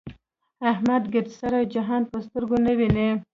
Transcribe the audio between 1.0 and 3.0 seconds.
ګردسره جهان په سترګو نه وي.